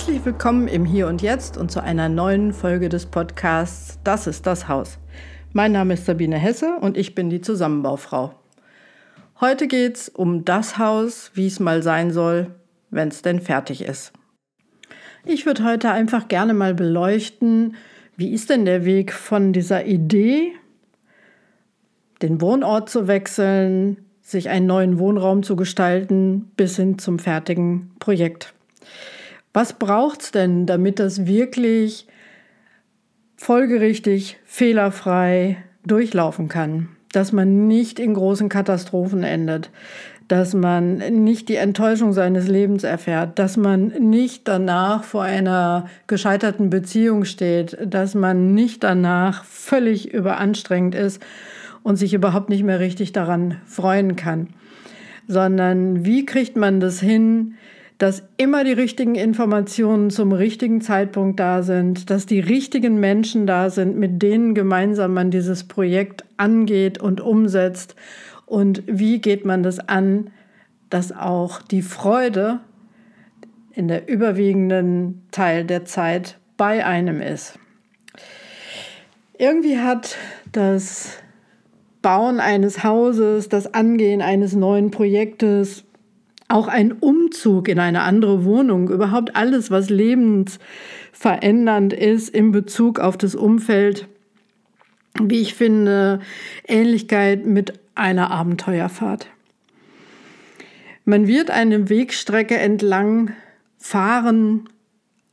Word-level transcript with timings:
Herzlich 0.00 0.24
willkommen 0.24 0.66
im 0.66 0.86
Hier 0.86 1.08
und 1.08 1.20
Jetzt 1.20 1.58
und 1.58 1.70
zu 1.70 1.82
einer 1.82 2.08
neuen 2.08 2.54
Folge 2.54 2.88
des 2.88 3.04
Podcasts 3.04 3.98
Das 4.02 4.26
ist 4.26 4.46
das 4.46 4.66
Haus. 4.66 4.98
Mein 5.52 5.72
Name 5.72 5.92
ist 5.92 6.06
Sabine 6.06 6.38
Hesse 6.38 6.78
und 6.80 6.96
ich 6.96 7.14
bin 7.14 7.28
die 7.28 7.42
Zusammenbaufrau. 7.42 8.34
Heute 9.42 9.68
geht 9.68 9.96
es 9.98 10.08
um 10.08 10.46
das 10.46 10.78
Haus, 10.78 11.32
wie 11.34 11.46
es 11.46 11.60
mal 11.60 11.82
sein 11.82 12.12
soll, 12.12 12.46
wenn 12.88 13.08
es 13.08 13.20
denn 13.20 13.42
fertig 13.42 13.82
ist. 13.82 14.14
Ich 15.26 15.44
würde 15.44 15.64
heute 15.64 15.90
einfach 15.90 16.28
gerne 16.28 16.54
mal 16.54 16.72
beleuchten, 16.72 17.76
wie 18.16 18.32
ist 18.32 18.48
denn 18.48 18.64
der 18.64 18.86
Weg 18.86 19.12
von 19.12 19.52
dieser 19.52 19.84
Idee, 19.84 20.52
den 22.22 22.40
Wohnort 22.40 22.88
zu 22.88 23.06
wechseln, 23.06 23.98
sich 24.22 24.48
einen 24.48 24.66
neuen 24.66 24.98
Wohnraum 24.98 25.42
zu 25.42 25.56
gestalten, 25.56 26.52
bis 26.56 26.76
hin 26.76 26.98
zum 26.98 27.18
fertigen 27.18 27.90
Projekt. 27.98 28.54
Was 29.52 29.72
braucht 29.72 30.22
es 30.22 30.30
denn, 30.30 30.66
damit 30.66 30.98
das 30.98 31.26
wirklich 31.26 32.06
folgerichtig, 33.36 34.38
fehlerfrei 34.44 35.56
durchlaufen 35.84 36.48
kann? 36.48 36.88
Dass 37.12 37.32
man 37.32 37.66
nicht 37.66 37.98
in 37.98 38.14
großen 38.14 38.48
Katastrophen 38.48 39.24
endet, 39.24 39.70
dass 40.30 40.54
man 40.54 40.98
nicht 41.24 41.48
die 41.48 41.56
Enttäuschung 41.56 42.12
seines 42.12 42.46
Lebens 42.46 42.84
erfährt, 42.84 43.40
dass 43.40 43.56
man 43.56 43.88
nicht 43.88 44.46
danach 44.46 45.02
vor 45.02 45.24
einer 45.24 45.86
gescheiterten 46.06 46.70
Beziehung 46.70 47.24
steht, 47.24 47.76
dass 47.84 48.14
man 48.14 48.54
nicht 48.54 48.84
danach 48.84 49.44
völlig 49.44 50.14
überanstrengend 50.14 50.94
ist 50.94 51.20
und 51.82 51.96
sich 51.96 52.14
überhaupt 52.14 52.48
nicht 52.48 52.62
mehr 52.62 52.78
richtig 52.78 53.10
daran 53.10 53.56
freuen 53.66 54.14
kann, 54.14 54.50
sondern 55.26 56.04
wie 56.04 56.24
kriegt 56.24 56.56
man 56.56 56.78
das 56.78 57.00
hin, 57.00 57.54
dass 58.00 58.22
immer 58.38 58.64
die 58.64 58.72
richtigen 58.72 59.14
Informationen 59.14 60.08
zum 60.08 60.32
richtigen 60.32 60.80
Zeitpunkt 60.80 61.38
da 61.38 61.62
sind, 61.62 62.08
dass 62.08 62.24
die 62.24 62.40
richtigen 62.40 62.98
Menschen 62.98 63.46
da 63.46 63.68
sind, 63.68 63.94
mit 63.98 64.22
denen 64.22 64.54
gemeinsam 64.54 65.12
man 65.12 65.30
dieses 65.30 65.64
Projekt 65.64 66.24
angeht 66.38 66.98
und 66.98 67.20
umsetzt. 67.20 67.96
Und 68.46 68.82
wie 68.86 69.18
geht 69.18 69.44
man 69.44 69.62
das 69.62 69.80
an, 69.80 70.30
dass 70.88 71.12
auch 71.12 71.60
die 71.60 71.82
Freude 71.82 72.60
in 73.74 73.86
der 73.86 74.08
überwiegenden 74.08 75.26
Teil 75.30 75.64
der 75.64 75.84
Zeit 75.84 76.38
bei 76.56 76.86
einem 76.86 77.20
ist. 77.20 77.58
Irgendwie 79.36 79.78
hat 79.78 80.16
das 80.52 81.18
Bauen 82.00 82.40
eines 82.40 82.82
Hauses, 82.82 83.50
das 83.50 83.74
Angehen 83.74 84.22
eines 84.22 84.54
neuen 84.54 84.90
Projektes 84.90 85.84
auch 86.50 86.68
ein 86.68 86.92
Umzug 86.92 87.68
in 87.68 87.78
eine 87.78 88.02
andere 88.02 88.44
Wohnung, 88.44 88.90
überhaupt 88.90 89.36
alles, 89.36 89.70
was 89.70 89.90
lebensverändernd 89.90 91.92
ist 91.92 92.28
in 92.28 92.52
Bezug 92.52 92.98
auf 92.98 93.16
das 93.16 93.34
Umfeld, 93.34 94.08
wie 95.20 95.40
ich 95.40 95.54
finde, 95.54 96.20
Ähnlichkeit 96.66 97.46
mit 97.46 97.74
einer 97.94 98.30
Abenteuerfahrt. 98.30 99.26
Man 101.04 101.26
wird 101.26 101.50
eine 101.50 101.88
Wegstrecke 101.88 102.56
entlang 102.56 103.32
fahren, 103.78 104.68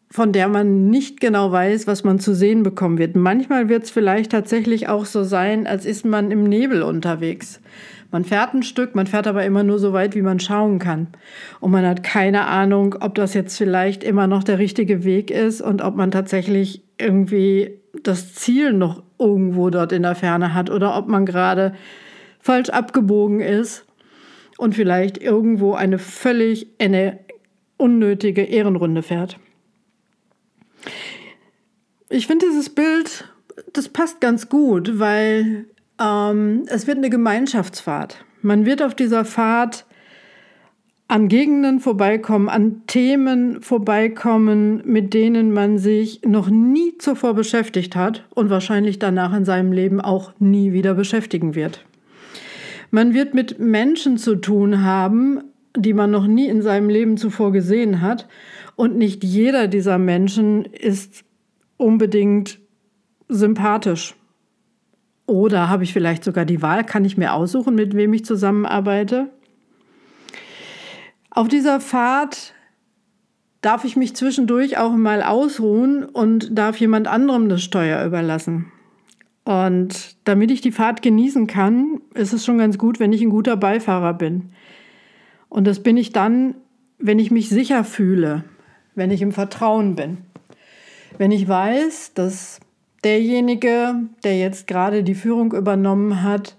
von 0.09 0.31
der 0.31 0.47
man 0.47 0.89
nicht 0.89 1.19
genau 1.19 1.51
weiß, 1.51 1.85
was 1.85 2.03
man 2.03 2.19
zu 2.19 2.33
sehen 2.33 2.63
bekommen 2.63 2.97
wird. 2.97 3.15
Manchmal 3.15 3.69
wird 3.69 3.83
es 3.83 3.91
vielleicht 3.91 4.31
tatsächlich 4.31 4.87
auch 4.87 5.05
so 5.05 5.23
sein, 5.23 5.67
als 5.67 5.85
ist 5.85 6.05
man 6.05 6.31
im 6.31 6.43
Nebel 6.43 6.81
unterwegs. 6.81 7.59
Man 8.09 8.23
fährt 8.23 8.53
ein 8.53 8.63
Stück, 8.63 8.95
man 8.95 9.07
fährt 9.07 9.27
aber 9.27 9.43
immer 9.43 9.63
nur 9.63 9.79
so 9.79 9.91
weit, 9.91 10.15
wie 10.15 10.21
man 10.21 10.39
schauen 10.39 10.79
kann. 10.79 11.07
Und 11.59 11.71
man 11.71 11.85
hat 11.85 12.03
keine 12.03 12.45
Ahnung, 12.45 12.95
ob 12.99 13.15
das 13.15 13.33
jetzt 13.33 13.57
vielleicht 13.57 14.03
immer 14.03 14.27
noch 14.27 14.43
der 14.43 14.59
richtige 14.59 15.03
Weg 15.03 15.29
ist 15.29 15.61
und 15.61 15.81
ob 15.81 15.95
man 15.95 16.11
tatsächlich 16.11 16.83
irgendwie 16.97 17.79
das 18.03 18.33
Ziel 18.33 18.73
noch 18.73 19.03
irgendwo 19.19 19.69
dort 19.69 19.91
in 19.91 20.03
der 20.03 20.15
Ferne 20.15 20.53
hat 20.53 20.69
oder 20.69 20.97
ob 20.97 21.07
man 21.07 21.25
gerade 21.25 21.73
falsch 22.39 22.69
abgebogen 22.69 23.41
ist 23.41 23.85
und 24.57 24.75
vielleicht 24.75 25.17
irgendwo 25.17 25.73
eine 25.73 25.99
völlig 25.99 26.67
eine 26.79 27.19
unnötige 27.77 28.43
Ehrenrunde 28.43 29.03
fährt. 29.03 29.37
Ich 32.09 32.27
finde 32.27 32.45
dieses 32.47 32.69
Bild, 32.69 33.25
das 33.73 33.89
passt 33.89 34.21
ganz 34.21 34.49
gut, 34.49 34.97
weil 34.99 35.65
ähm, 35.99 36.63
es 36.67 36.87
wird 36.87 36.97
eine 36.97 37.09
Gemeinschaftsfahrt. 37.09 38.23
Man 38.41 38.65
wird 38.65 38.81
auf 38.81 38.95
dieser 38.95 39.25
Fahrt 39.25 39.85
an 41.07 41.29
Gegenden 41.29 41.79
vorbeikommen, 41.79 42.49
an 42.49 42.81
Themen 42.85 43.61
vorbeikommen, 43.61 44.81
mit 44.85 45.13
denen 45.13 45.53
man 45.53 45.77
sich 45.77 46.21
noch 46.25 46.49
nie 46.49 46.97
zuvor 46.97 47.33
beschäftigt 47.33 47.95
hat 47.95 48.25
und 48.35 48.49
wahrscheinlich 48.49 48.99
danach 48.99 49.33
in 49.33 49.45
seinem 49.45 49.71
Leben 49.71 50.01
auch 50.01 50.33
nie 50.39 50.73
wieder 50.73 50.95
beschäftigen 50.95 51.55
wird. 51.55 51.85
Man 52.91 53.13
wird 53.13 53.33
mit 53.33 53.59
Menschen 53.59 54.17
zu 54.17 54.35
tun 54.35 54.83
haben, 54.83 55.41
die 55.75 55.93
man 55.93 56.11
noch 56.11 56.27
nie 56.27 56.47
in 56.47 56.61
seinem 56.61 56.89
Leben 56.89 57.17
zuvor 57.17 57.51
gesehen 57.51 58.01
hat. 58.01 58.27
Und 58.75 58.97
nicht 58.97 59.23
jeder 59.23 59.67
dieser 59.67 59.97
Menschen 59.97 60.65
ist 60.65 61.23
unbedingt 61.77 62.59
sympathisch. 63.29 64.15
Oder 65.27 65.69
habe 65.69 65.83
ich 65.83 65.93
vielleicht 65.93 66.23
sogar 66.23 66.45
die 66.45 66.61
Wahl, 66.61 66.83
kann 66.83 67.05
ich 67.05 67.17
mir 67.17 67.33
aussuchen, 67.33 67.75
mit 67.75 67.95
wem 67.95 68.13
ich 68.13 68.25
zusammenarbeite? 68.25 69.29
Auf 71.29 71.49
dieser 71.49 71.79
Fahrt 71.79 72.53
darf 73.61 73.83
ich 73.83 73.97
mich 73.97 74.15
zwischendurch 74.15 74.77
auch 74.77 74.95
mal 74.95 75.21
ausruhen 75.21 76.05
und 76.05 76.57
darf 76.57 76.79
jemand 76.79 77.07
anderem 77.07 77.49
das 77.49 77.61
Steuer 77.61 78.05
überlassen. 78.05 78.71
Und 79.43 80.15
damit 80.23 80.49
ich 80.49 80.61
die 80.61 80.71
Fahrt 80.71 81.01
genießen 81.01 81.45
kann, 81.45 82.01
ist 82.13 82.33
es 82.33 82.45
schon 82.45 82.57
ganz 82.57 82.77
gut, 82.77 82.99
wenn 82.99 83.13
ich 83.13 83.21
ein 83.21 83.29
guter 83.29 83.57
Beifahrer 83.57 84.13
bin. 84.13 84.51
Und 85.49 85.67
das 85.67 85.83
bin 85.83 85.97
ich 85.97 86.13
dann, 86.13 86.55
wenn 86.99 87.19
ich 87.19 87.31
mich 87.31 87.49
sicher 87.49 87.83
fühle, 87.83 88.45
wenn 88.95 89.11
ich 89.11 89.21
im 89.21 89.31
Vertrauen 89.33 89.95
bin. 89.95 90.19
Wenn 91.17 91.31
ich 91.31 91.47
weiß, 91.47 92.13
dass 92.13 92.59
derjenige, 93.03 93.95
der 94.23 94.37
jetzt 94.37 94.67
gerade 94.67 95.03
die 95.03 95.15
Führung 95.15 95.53
übernommen 95.53 96.23
hat 96.23 96.55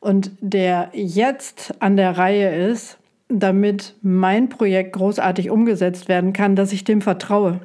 und 0.00 0.32
der 0.40 0.90
jetzt 0.92 1.74
an 1.80 1.96
der 1.96 2.18
Reihe 2.18 2.54
ist, 2.70 2.98
damit 3.28 3.94
mein 4.02 4.48
Projekt 4.48 4.92
großartig 4.92 5.50
umgesetzt 5.50 6.08
werden 6.08 6.32
kann, 6.32 6.56
dass 6.56 6.72
ich 6.72 6.84
dem 6.84 7.00
vertraue. 7.00 7.60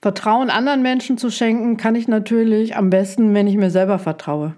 Vertrauen 0.00 0.50
anderen 0.50 0.82
Menschen 0.82 1.16
zu 1.16 1.30
schenken, 1.30 1.76
kann 1.76 1.94
ich 1.94 2.08
natürlich 2.08 2.76
am 2.76 2.90
besten, 2.90 3.34
wenn 3.34 3.46
ich 3.46 3.56
mir 3.56 3.70
selber 3.70 4.00
vertraue. 4.00 4.54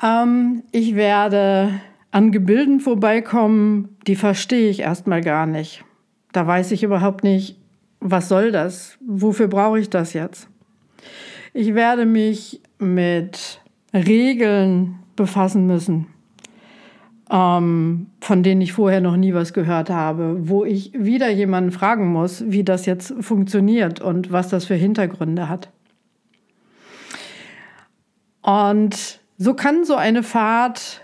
Ähm, 0.00 0.62
ich 0.70 0.94
werde 0.94 1.80
an 2.12 2.30
Gebilden 2.30 2.78
vorbeikommen, 2.78 3.96
die 4.06 4.14
verstehe 4.14 4.70
ich 4.70 4.80
erstmal 4.80 5.22
gar 5.22 5.46
nicht. 5.46 5.84
Da 6.32 6.46
weiß 6.46 6.70
ich 6.70 6.84
überhaupt 6.84 7.24
nicht, 7.24 7.56
was 8.06 8.28
soll 8.28 8.52
das? 8.52 8.98
Wofür 9.00 9.48
brauche 9.48 9.80
ich 9.80 9.88
das 9.88 10.12
jetzt? 10.12 10.46
Ich 11.54 11.74
werde 11.74 12.04
mich 12.04 12.60
mit 12.78 13.62
Regeln 13.94 14.98
befassen 15.16 15.66
müssen, 15.66 16.06
ähm, 17.30 18.08
von 18.20 18.42
denen 18.42 18.60
ich 18.60 18.74
vorher 18.74 19.00
noch 19.00 19.16
nie 19.16 19.32
was 19.32 19.54
gehört 19.54 19.88
habe, 19.88 20.48
wo 20.48 20.66
ich 20.66 20.92
wieder 20.92 21.30
jemanden 21.30 21.72
fragen 21.72 22.12
muss, 22.12 22.44
wie 22.46 22.62
das 22.62 22.84
jetzt 22.84 23.14
funktioniert 23.20 24.02
und 24.02 24.30
was 24.30 24.48
das 24.48 24.66
für 24.66 24.74
Hintergründe 24.74 25.48
hat. 25.48 25.70
Und 28.42 29.20
so 29.38 29.54
kann 29.54 29.84
so 29.84 29.94
eine 29.94 30.22
Fahrt 30.22 31.00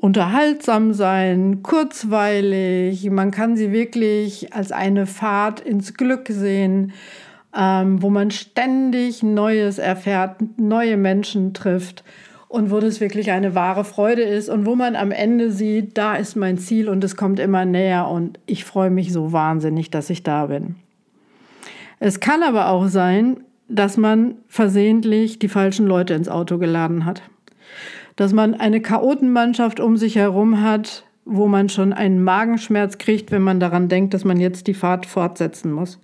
unterhaltsam 0.00 0.94
sein, 0.94 1.62
kurzweilig. 1.62 3.10
Man 3.10 3.30
kann 3.30 3.56
sie 3.56 3.70
wirklich 3.70 4.52
als 4.52 4.72
eine 4.72 5.06
Fahrt 5.06 5.60
ins 5.60 5.94
Glück 5.94 6.28
sehen, 6.28 6.92
ähm, 7.56 8.02
wo 8.02 8.10
man 8.10 8.30
ständig 8.30 9.22
Neues 9.22 9.78
erfährt, 9.78 10.36
neue 10.56 10.96
Menschen 10.96 11.52
trifft 11.52 12.02
und 12.48 12.70
wo 12.70 12.80
das 12.80 13.00
wirklich 13.00 13.30
eine 13.30 13.54
wahre 13.54 13.84
Freude 13.84 14.22
ist 14.22 14.48
und 14.48 14.66
wo 14.66 14.74
man 14.74 14.96
am 14.96 15.10
Ende 15.10 15.50
sieht, 15.50 15.98
da 15.98 16.16
ist 16.16 16.34
mein 16.34 16.58
Ziel 16.58 16.88
und 16.88 17.04
es 17.04 17.16
kommt 17.16 17.38
immer 17.38 17.64
näher 17.64 18.08
und 18.08 18.38
ich 18.46 18.64
freue 18.64 18.90
mich 18.90 19.12
so 19.12 19.32
wahnsinnig, 19.32 19.90
dass 19.90 20.10
ich 20.10 20.22
da 20.22 20.46
bin. 20.46 20.76
Es 21.98 22.20
kann 22.20 22.42
aber 22.42 22.70
auch 22.70 22.88
sein, 22.88 23.40
dass 23.68 23.96
man 23.96 24.36
versehentlich 24.48 25.38
die 25.38 25.48
falschen 25.48 25.86
Leute 25.86 26.14
ins 26.14 26.28
Auto 26.28 26.58
geladen 26.58 27.04
hat 27.04 27.22
dass 28.16 28.32
man 28.32 28.54
eine 28.54 28.80
Chaotenmannschaft 28.80 29.80
um 29.80 29.96
sich 29.96 30.16
herum 30.16 30.62
hat, 30.62 31.04
wo 31.24 31.46
man 31.46 31.68
schon 31.68 31.92
einen 31.92 32.22
Magenschmerz 32.22 32.98
kriegt, 32.98 33.30
wenn 33.30 33.42
man 33.42 33.60
daran 33.60 33.88
denkt, 33.88 34.14
dass 34.14 34.24
man 34.24 34.40
jetzt 34.40 34.66
die 34.66 34.74
Fahrt 34.74 35.06
fortsetzen 35.06 35.72
muss, 35.72 36.00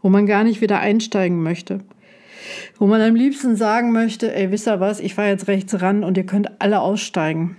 wo 0.00 0.08
man 0.08 0.26
gar 0.26 0.44
nicht 0.44 0.60
wieder 0.60 0.78
einsteigen 0.78 1.42
möchte, 1.42 1.80
wo 2.78 2.86
man 2.86 3.00
am 3.00 3.14
liebsten 3.14 3.56
sagen 3.56 3.92
möchte, 3.92 4.34
ey, 4.34 4.50
wisst 4.50 4.68
ihr 4.68 4.80
was, 4.80 5.00
ich 5.00 5.14
fahre 5.14 5.28
jetzt 5.28 5.48
rechts 5.48 5.80
ran 5.80 6.04
und 6.04 6.16
ihr 6.16 6.26
könnt 6.26 6.60
alle 6.60 6.80
aussteigen. 6.80 7.56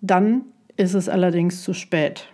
Dann 0.00 0.42
ist 0.76 0.94
es 0.94 1.08
allerdings 1.08 1.62
zu 1.62 1.74
spät. 1.74 2.28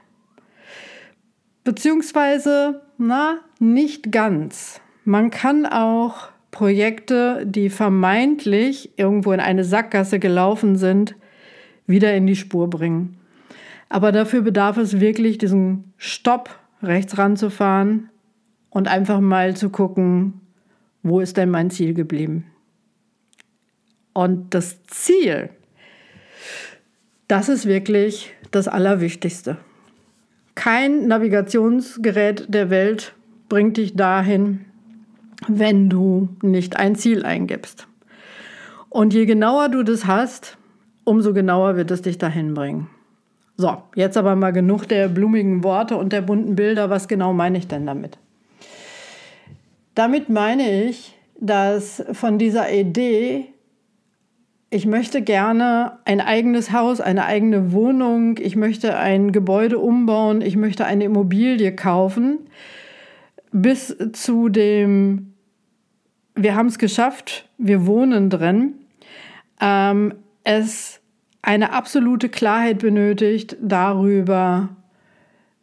Beziehungsweise, 1.65 2.83
na, 2.99 3.39
nicht 3.59 4.13
ganz. 4.13 4.81
Man 5.05 5.31
kann 5.31 5.65
auch 5.65 6.29
Projekte, 6.55 7.45
die 7.45 7.69
vermeintlich 7.69 8.97
irgendwo 8.97 9.33
in 9.33 9.41
eine 9.41 9.65
Sackgasse 9.65 10.21
gelaufen 10.21 10.77
sind, 10.77 11.17
wieder 11.89 12.15
in 12.15 12.29
die 12.29 12.37
Spur 12.37 12.71
bringen. 12.71 13.19
Aber 13.89 14.13
dafür 14.13 14.43
bedarf 14.43 14.77
es 14.77 15.01
wirklich 15.01 15.37
diesen 15.39 15.93
Stopp 15.97 16.57
rechts 16.81 17.19
ranzufahren 17.19 18.09
und 18.71 18.87
einfach 18.87 19.19
mal 19.19 19.57
zu 19.57 19.69
gucken, 19.69 20.43
wo 21.03 21.19
ist 21.19 21.39
denn 21.39 21.51
mein 21.51 21.71
Ziel 21.71 21.93
geblieben? 21.93 22.47
Und 24.13 24.55
das 24.55 24.81
Ziel, 24.85 25.51
das 27.27 27.49
ist 27.49 27.67
wirklich 27.67 28.33
das 28.53 28.69
Allerwichtigste. 28.69 29.57
Kein 30.55 31.09
Navigationsgerät 31.09 32.47
der 32.47 32.71
Welt 32.71 33.13
bringt 33.49 33.77
dich 33.77 33.97
dahin, 33.97 34.67
wenn 35.49 35.89
du 35.89 36.29
nicht 36.43 36.77
ein 36.77 36.97
Ziel 36.97 37.25
eingibst. 37.25 37.87
Und 38.89 39.13
je 39.13 39.27
genauer 39.27 39.69
du 39.69 39.83
das 39.83 40.07
hast, 40.07 40.57
umso 41.05 41.33
genauer 41.33 41.77
wird 41.77 41.91
es 41.91 42.03
dich 42.03 42.19
dahin 42.19 42.55
bringen. 42.55 42.89
So, 43.57 43.77
jetzt 43.95 44.17
aber 44.17 44.35
mal 44.35 44.53
genug 44.53 44.87
der 44.87 45.09
blumigen 45.09 45.63
Worte 45.63 45.97
und 45.97 46.13
der 46.13 46.23
bunten 46.23 46.57
Bilder. 46.57 46.91
Was 46.91 47.07
genau 47.07 47.33
meine 47.33 47.59
ich 47.59 47.69
denn 47.69 47.87
damit? 47.87 48.19
Damit 49.95 50.29
meine 50.29 50.87
ich, 50.87 51.17
dass 51.39 52.05
von 52.13 52.39
dieser 52.39 52.73
Idee, 52.73 53.47
ich 54.71 54.87
möchte 54.87 55.23
gerne 55.23 55.99
ein 56.05 56.21
eigenes 56.21 56.73
Haus, 56.73 57.01
eine 57.01 57.27
eigene 57.27 57.71
Wohnung, 57.71 58.39
ich 58.39 58.57
möchte 58.57 58.97
ein 58.97 59.31
Gebäude 59.31 59.79
umbauen, 59.79 60.41
ich 60.41 60.57
möchte 60.57 60.85
eine 60.85 61.05
Immobilie 61.05 61.77
kaufen, 61.77 62.41
bis 63.53 63.97
zu 64.13 64.49
dem, 64.49 65.34
wir 66.35 66.55
haben 66.55 66.67
es 66.67 66.79
geschafft, 66.79 67.49
wir 67.59 67.87
wohnen 67.87 68.31
drin, 68.31 68.75
ähm, 69.61 70.15
es 70.43 71.01
eine 71.43 71.73
absolute 71.73 72.29
Klarheit 72.29 72.79
benötigt 72.79 73.57
darüber, 73.61 74.71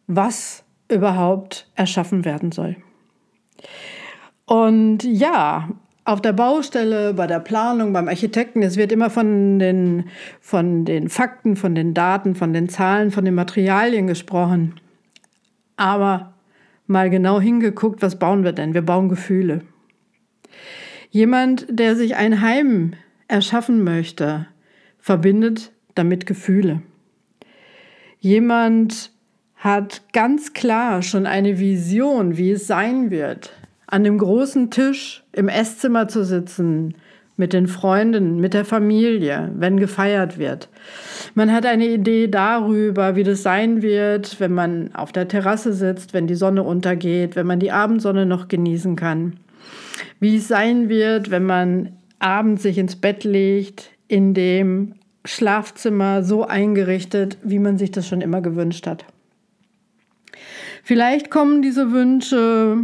was 0.06 0.64
überhaupt 0.88 1.68
erschaffen 1.74 2.24
werden 2.24 2.52
soll. 2.52 2.76
Und 4.46 5.04
ja, 5.04 5.68
auf 6.04 6.20
der 6.20 6.32
Baustelle, 6.32 7.14
bei 7.14 7.26
der 7.26 7.38
Planung, 7.40 7.92
beim 7.92 8.08
Architekten, 8.08 8.62
es 8.62 8.76
wird 8.76 8.92
immer 8.92 9.08
von 9.08 9.58
den, 9.58 10.06
von 10.40 10.84
den 10.84 11.08
Fakten, 11.08 11.56
von 11.56 11.74
den 11.74 11.94
Daten, 11.94 12.34
von 12.34 12.52
den 12.52 12.68
Zahlen, 12.68 13.10
von 13.10 13.24
den 13.24 13.34
Materialien 13.34 14.06
gesprochen. 14.06 14.74
Aber 15.76 16.34
mal 16.86 17.08
genau 17.08 17.40
hingeguckt, 17.40 18.02
was 18.02 18.18
bauen 18.18 18.42
wir 18.44 18.52
denn? 18.52 18.74
Wir 18.74 18.82
bauen 18.82 19.08
Gefühle. 19.08 19.62
Jemand, 21.10 21.66
der 21.68 21.96
sich 21.96 22.16
ein 22.16 22.40
Heim 22.40 22.94
erschaffen 23.28 23.84
möchte, 23.84 24.46
verbindet 24.98 25.72
damit 25.94 26.26
Gefühle. 26.26 26.82
Jemand 28.18 29.10
hat 29.56 30.02
ganz 30.12 30.52
klar 30.52 31.02
schon 31.02 31.26
eine 31.26 31.58
Vision, 31.58 32.36
wie 32.36 32.52
es 32.52 32.66
sein 32.66 33.10
wird, 33.10 33.52
an 33.86 34.04
dem 34.04 34.18
großen 34.18 34.70
Tisch 34.70 35.22
im 35.32 35.48
Esszimmer 35.48 36.08
zu 36.08 36.24
sitzen, 36.24 36.94
mit 37.36 37.52
den 37.52 37.66
Freunden, 37.66 38.38
mit 38.40 38.54
der 38.54 38.64
Familie, 38.64 39.50
wenn 39.56 39.78
gefeiert 39.78 40.38
wird. 40.38 40.68
Man 41.34 41.52
hat 41.52 41.64
eine 41.66 41.86
Idee 41.86 42.28
darüber, 42.28 43.16
wie 43.16 43.24
das 43.24 43.42
sein 43.42 43.82
wird, 43.82 44.38
wenn 44.38 44.52
man 44.52 44.94
auf 44.94 45.12
der 45.12 45.28
Terrasse 45.28 45.72
sitzt, 45.72 46.12
wenn 46.14 46.26
die 46.26 46.34
Sonne 46.34 46.62
untergeht, 46.62 47.34
wenn 47.34 47.46
man 47.46 47.58
die 47.58 47.72
Abendsonne 47.72 48.26
noch 48.26 48.48
genießen 48.48 48.96
kann. 48.96 49.38
Wie 50.22 50.36
es 50.36 50.46
sein 50.46 50.88
wird, 50.88 51.32
wenn 51.32 51.44
man 51.44 51.96
abends 52.20 52.62
sich 52.62 52.78
ins 52.78 52.94
Bett 52.94 53.24
legt, 53.24 53.90
in 54.06 54.34
dem 54.34 54.94
Schlafzimmer 55.24 56.22
so 56.22 56.46
eingerichtet, 56.46 57.38
wie 57.42 57.58
man 57.58 57.76
sich 57.76 57.90
das 57.90 58.06
schon 58.06 58.20
immer 58.20 58.40
gewünscht 58.40 58.86
hat. 58.86 59.04
Vielleicht 60.84 61.28
kommen 61.32 61.60
diese 61.60 61.90
Wünsche, 61.90 62.78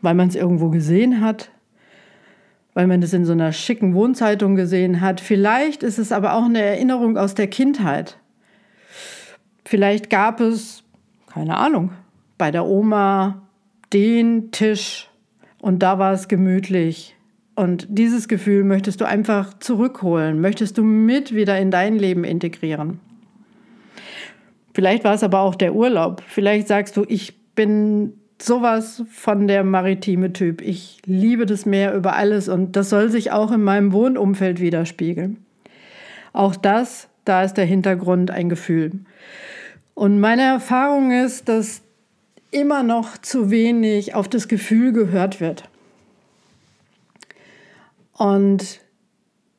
weil 0.00 0.14
man 0.14 0.28
es 0.28 0.36
irgendwo 0.36 0.68
gesehen 0.68 1.20
hat, 1.20 1.50
weil 2.72 2.86
man 2.86 3.02
es 3.02 3.12
in 3.12 3.24
so 3.24 3.32
einer 3.32 3.50
schicken 3.52 3.94
Wohnzeitung 3.94 4.54
gesehen 4.54 5.00
hat. 5.00 5.20
Vielleicht 5.20 5.82
ist 5.82 5.98
es 5.98 6.12
aber 6.12 6.34
auch 6.34 6.44
eine 6.44 6.62
Erinnerung 6.62 7.18
aus 7.18 7.34
der 7.34 7.48
Kindheit. 7.48 8.16
Vielleicht 9.64 10.08
gab 10.08 10.40
es, 10.40 10.84
keine 11.26 11.56
Ahnung, 11.56 11.90
bei 12.38 12.52
der 12.52 12.64
Oma 12.64 13.42
den 13.92 14.52
Tisch 14.52 15.07
und 15.60 15.82
da 15.82 15.98
war 15.98 16.12
es 16.12 16.28
gemütlich 16.28 17.16
und 17.58 17.88
dieses 17.90 18.28
Gefühl 18.28 18.62
möchtest 18.62 19.00
du 19.00 19.04
einfach 19.04 19.52
zurückholen, 19.58 20.40
möchtest 20.40 20.78
du 20.78 20.84
mit 20.84 21.34
wieder 21.34 21.58
in 21.58 21.72
dein 21.72 21.96
Leben 21.96 22.22
integrieren. 22.22 23.00
Vielleicht 24.74 25.02
war 25.02 25.14
es 25.14 25.24
aber 25.24 25.40
auch 25.40 25.56
der 25.56 25.74
Urlaub. 25.74 26.22
Vielleicht 26.28 26.68
sagst 26.68 26.96
du, 26.96 27.04
ich 27.08 27.36
bin 27.56 28.12
sowas 28.40 29.02
von 29.10 29.48
der 29.48 29.64
maritime 29.64 30.32
Typ. 30.32 30.62
Ich 30.62 31.02
liebe 31.04 31.46
das 31.46 31.66
Meer 31.66 31.94
über 31.94 32.14
alles 32.14 32.48
und 32.48 32.76
das 32.76 32.90
soll 32.90 33.10
sich 33.10 33.32
auch 33.32 33.50
in 33.50 33.64
meinem 33.64 33.92
Wohnumfeld 33.92 34.60
widerspiegeln. 34.60 35.44
Auch 36.32 36.54
das, 36.54 37.08
da 37.24 37.42
ist 37.42 37.54
der 37.54 37.64
Hintergrund 37.64 38.30
ein 38.30 38.48
Gefühl. 38.48 38.92
Und 39.94 40.20
meine 40.20 40.42
Erfahrung 40.42 41.10
ist, 41.10 41.48
dass 41.48 41.82
immer 42.50 42.82
noch 42.82 43.18
zu 43.18 43.50
wenig 43.50 44.14
auf 44.14 44.28
das 44.28 44.48
Gefühl 44.48 44.92
gehört 44.92 45.40
wird. 45.40 45.64
Und 48.12 48.80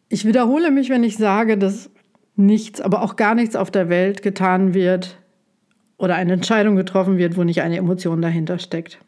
ich 0.10 0.26
wiederhole 0.26 0.72
mich, 0.72 0.90
wenn 0.90 1.04
ich 1.04 1.18
sage, 1.18 1.58
dass 1.58 1.90
nichts, 2.36 2.82
aber 2.82 3.04
auch 3.04 3.16
gar 3.16 3.36
nichts 3.36 3.56
auf 3.56 3.72
der 3.72 3.90
Welt 3.90 4.22
getan 4.22 4.74
wird 4.74 5.18
oder 5.98 6.16
eine 6.16 6.34
Entscheidung 6.34 6.76
getroffen 6.76 7.18
wird, 7.18 7.38
wo 7.38 7.44
nicht 7.44 7.62
eine 7.62 7.78
Emotion 7.78 8.22
dahinter 8.22 8.60
steckt. 8.60 9.00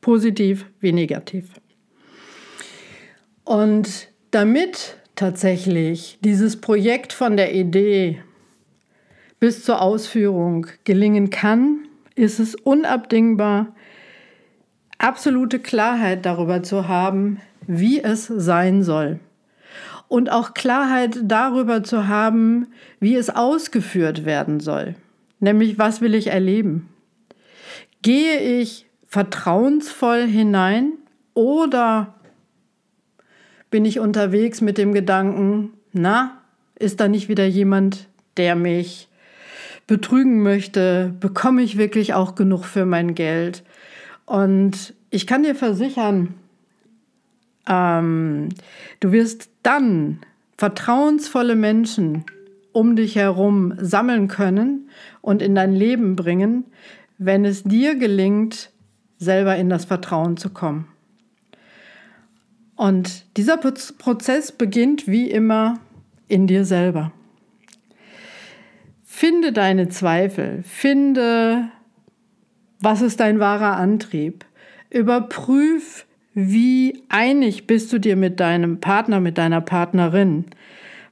Positiv 0.00 0.66
wie 0.80 0.92
negativ. 0.92 1.50
Und 3.44 4.08
damit 4.30 4.96
tatsächlich 5.16 6.18
dieses 6.22 6.60
Projekt 6.60 7.12
von 7.12 7.36
der 7.36 7.54
Idee 7.54 8.22
bis 9.40 9.64
zur 9.64 9.82
Ausführung 9.82 10.66
gelingen 10.84 11.30
kann, 11.30 11.87
ist 12.18 12.40
es 12.40 12.54
unabdingbar, 12.54 13.74
absolute 14.98 15.58
Klarheit 15.58 16.26
darüber 16.26 16.62
zu 16.62 16.88
haben, 16.88 17.40
wie 17.66 18.02
es 18.02 18.26
sein 18.26 18.82
soll. 18.82 19.20
Und 20.08 20.30
auch 20.30 20.54
Klarheit 20.54 21.18
darüber 21.22 21.84
zu 21.84 22.08
haben, 22.08 22.68
wie 22.98 23.14
es 23.14 23.30
ausgeführt 23.30 24.24
werden 24.24 24.58
soll. 24.58 24.94
Nämlich, 25.38 25.78
was 25.78 26.00
will 26.00 26.14
ich 26.14 26.28
erleben? 26.28 26.88
Gehe 28.02 28.60
ich 28.60 28.86
vertrauensvoll 29.06 30.26
hinein 30.26 30.92
oder 31.34 32.14
bin 33.70 33.84
ich 33.84 34.00
unterwegs 34.00 34.60
mit 34.60 34.78
dem 34.78 34.92
Gedanken, 34.92 35.72
na, 35.92 36.40
ist 36.78 37.00
da 37.00 37.08
nicht 37.08 37.28
wieder 37.28 37.46
jemand, 37.46 38.08
der 38.36 38.54
mich 38.54 39.08
betrügen 39.88 40.42
möchte? 40.44 41.12
Bekomme 41.18 41.62
ich 41.62 41.76
wirklich 41.76 42.14
auch 42.14 42.36
genug 42.36 42.64
für 42.64 42.86
mein 42.86 43.16
Geld? 43.16 43.64
Und 44.24 44.94
ich 45.10 45.26
kann 45.26 45.42
dir 45.42 45.56
versichern, 45.56 46.34
ähm, 47.68 48.50
du 49.00 49.10
wirst 49.10 49.50
dann 49.64 50.20
vertrauensvolle 50.56 51.56
Menschen 51.56 52.24
um 52.72 52.94
dich 52.94 53.16
herum 53.16 53.74
sammeln 53.78 54.28
können 54.28 54.88
und 55.20 55.42
in 55.42 55.56
dein 55.56 55.74
Leben 55.74 56.14
bringen, 56.14 56.64
wenn 57.16 57.44
es 57.44 57.64
dir 57.64 57.96
gelingt, 57.96 58.70
selber 59.18 59.56
in 59.56 59.68
das 59.68 59.86
Vertrauen 59.86 60.36
zu 60.36 60.50
kommen. 60.50 60.86
Und 62.76 63.24
dieser 63.36 63.56
Prozess 63.56 64.52
beginnt 64.52 65.08
wie 65.08 65.28
immer 65.28 65.80
in 66.28 66.46
dir 66.46 66.64
selber. 66.64 67.10
Finde 69.20 69.50
deine 69.50 69.88
Zweifel, 69.88 70.62
finde, 70.62 71.70
was 72.78 73.02
ist 73.02 73.18
dein 73.18 73.40
wahrer 73.40 73.76
Antrieb. 73.76 74.44
Überprüf, 74.90 76.06
wie 76.34 77.02
einig 77.08 77.66
bist 77.66 77.92
du 77.92 77.98
dir 77.98 78.14
mit 78.14 78.38
deinem 78.38 78.78
Partner, 78.78 79.18
mit 79.18 79.36
deiner 79.36 79.60
Partnerin? 79.60 80.44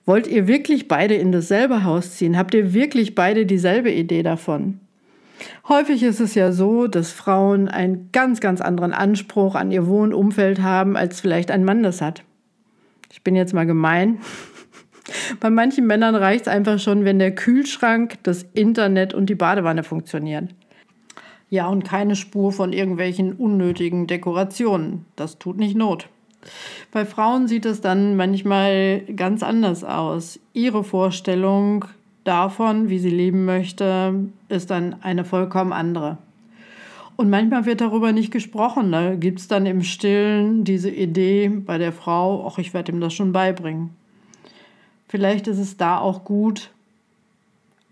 Wollt 0.05 0.29
ihr 0.29 0.47
wirklich 0.47 0.87
beide 0.87 1.17
in 1.17 1.33
dasselbe 1.33 1.83
Haus 1.83 2.15
ziehen? 2.15 2.39
Habt 2.39 2.55
ihr 2.55 2.73
wirklich 2.73 3.17
beide 3.17 3.45
dieselbe 3.45 3.91
Idee 3.91 4.23
davon? 4.23 4.79
Häufig 5.69 6.05
ist 6.05 6.21
es 6.21 6.37
ja 6.37 6.53
so, 6.53 6.87
dass 6.87 7.11
Frauen 7.11 7.67
einen 7.67 8.11
ganz, 8.13 8.39
ganz 8.39 8.61
anderen 8.61 8.93
Anspruch 8.93 9.57
an 9.57 9.73
ihr 9.73 9.89
Wohnumfeld 9.89 10.63
haben, 10.63 10.97
als 10.97 11.21
vielleicht 11.21 11.51
ein 11.51 11.65
Mann 11.65 11.83
das 11.83 12.01
hat. 12.01 12.23
Ich 13.11 13.23
bin 13.23 13.35
jetzt 13.35 13.53
mal 13.53 13.67
gemein. 13.67 14.21
Bei 15.41 15.51
manchen 15.51 15.87
Männern 15.87 16.15
reicht 16.15 16.43
es 16.43 16.49
einfach 16.49 16.79
schon, 16.79 17.05
wenn 17.05 17.19
der 17.19 17.35
Kühlschrank, 17.35 18.15
das 18.23 18.45
Internet 18.55 19.15
und 19.15 19.27
die 19.27 19.35
Badewanne 19.35 19.85
funktionieren. 19.85 20.51
Ja, 21.49 21.69
und 21.69 21.85
keine 21.85 22.17
Spur 22.17 22.53
von 22.53 22.73
irgendwelchen 22.73 23.33
unnötigen 23.33 24.07
Dekorationen. 24.07 25.05
Das 25.15 25.39
tut 25.39 25.59
nicht 25.59 25.77
Not. 25.77 26.09
Bei 26.93 27.05
Frauen 27.05 27.49
sieht 27.49 27.67
es 27.67 27.81
dann 27.81 28.17
manchmal 28.17 29.03
ganz 29.15 29.43
anders 29.43 29.85
aus. 29.85 30.41
Ihre 30.53 30.83
Vorstellung 30.83 31.85
davon, 32.25 32.89
wie 32.89 32.99
sie 32.99 33.11
leben 33.11 33.45
möchte, 33.45 34.29
ist 34.49 34.71
dann 34.71 34.97
eine 35.03 35.25
vollkommen 35.25 35.73
andere. 35.73 36.19
Und 37.17 37.31
manchmal 37.31 37.65
wird 37.65 37.81
darüber 37.81 38.13
nicht 38.13 38.31
gesprochen. 38.31 38.93
Da 38.93 39.15
gibt 39.15 39.39
es 39.39 39.49
dann 39.49 39.67
im 39.67 39.83
Stillen 39.83 40.65
diese 40.65 40.91
Idee 40.91 41.49
bei 41.49 41.79
der 41.79 41.93
Frau, 41.93 42.47
ach, 42.47 42.59
ich 42.59 42.75
werde 42.75 42.93
ihm 42.93 43.01
das 43.01 43.15
schon 43.15 43.33
beibringen. 43.33 43.91
Vielleicht 45.09 45.47
ist 45.47 45.59
es 45.59 45.77
da 45.77 45.99
auch 45.99 46.25
gut, 46.25 46.71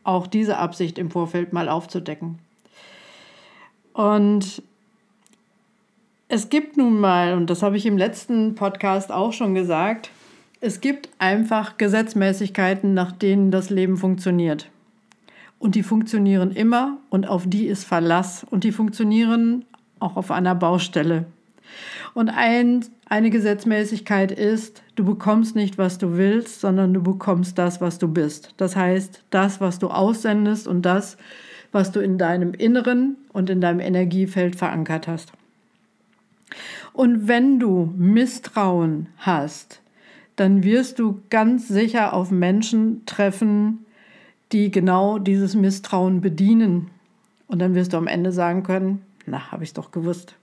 auch 0.02 0.26
diese 0.26 0.58
Absicht 0.58 0.98
im 0.98 1.10
Vorfeld 1.10 1.52
mal 1.52 1.68
aufzudecken. 1.68 2.38
Und 3.92 4.62
es 6.28 6.48
gibt 6.48 6.76
nun 6.76 6.98
mal, 6.98 7.34
und 7.34 7.48
das 7.48 7.62
habe 7.62 7.76
ich 7.76 7.86
im 7.86 7.96
letzten 7.96 8.54
Podcast 8.54 9.12
auch 9.12 9.32
schon 9.32 9.54
gesagt, 9.54 10.10
es 10.60 10.80
gibt 10.80 11.08
einfach 11.18 11.76
Gesetzmäßigkeiten, 11.76 12.94
nach 12.94 13.12
denen 13.12 13.50
das 13.50 13.70
Leben 13.70 13.96
funktioniert. 13.96 14.68
Und 15.58 15.74
die 15.74 15.82
funktionieren 15.82 16.50
immer 16.50 16.98
und 17.10 17.28
auf 17.28 17.44
die 17.46 17.66
ist 17.66 17.84
Verlass 17.84 18.44
und 18.50 18.64
die 18.64 18.72
funktionieren 18.72 19.64
auch 20.00 20.16
auf 20.16 20.30
einer 20.30 20.54
Baustelle. 20.54 21.26
Und 22.14 22.28
ein, 22.28 22.84
eine 23.06 23.30
Gesetzmäßigkeit 23.30 24.30
ist, 24.30 24.82
du 24.94 25.04
bekommst 25.04 25.56
nicht, 25.56 25.78
was 25.78 25.98
du 25.98 26.16
willst, 26.16 26.60
sondern 26.60 26.94
du 26.94 27.02
bekommst 27.02 27.58
das, 27.58 27.80
was 27.80 27.98
du 27.98 28.08
bist. 28.08 28.54
Das 28.56 28.76
heißt, 28.76 29.24
das, 29.30 29.60
was 29.60 29.80
du 29.80 29.88
aussendest 29.88 30.68
und 30.68 30.82
das, 30.82 31.16
was 31.72 31.90
du 31.90 32.00
in 32.00 32.16
deinem 32.16 32.54
Inneren 32.54 33.16
und 33.32 33.50
in 33.50 33.60
deinem 33.60 33.80
Energiefeld 33.80 34.54
verankert 34.54 35.08
hast. 35.08 35.32
Und 36.92 37.26
wenn 37.26 37.58
du 37.58 37.92
Misstrauen 37.96 39.08
hast, 39.18 39.80
dann 40.36 40.62
wirst 40.62 41.00
du 41.00 41.20
ganz 41.30 41.66
sicher 41.66 42.12
auf 42.12 42.30
Menschen 42.30 43.04
treffen, 43.06 43.84
die 44.52 44.70
genau 44.70 45.18
dieses 45.18 45.56
Misstrauen 45.56 46.20
bedienen. 46.20 46.90
Und 47.48 47.58
dann 47.58 47.74
wirst 47.74 47.92
du 47.92 47.96
am 47.96 48.06
Ende 48.06 48.30
sagen 48.30 48.62
können, 48.62 49.02
na, 49.26 49.50
habe 49.50 49.64
ich 49.64 49.72
doch 49.72 49.90
gewusst. 49.90 50.36